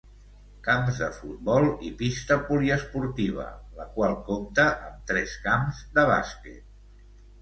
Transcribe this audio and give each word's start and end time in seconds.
Camps 0.67 1.01
de 1.01 1.09
futbol 1.17 1.67
i 1.89 1.91
pista 1.99 2.37
poliesportiva, 2.47 3.45
la 3.83 3.87
qual 3.99 4.19
compta 4.31 4.67
amb 4.89 5.07
tres 5.13 5.37
camps 5.49 5.85
de 5.99 6.07
bàsquet. 6.15 6.79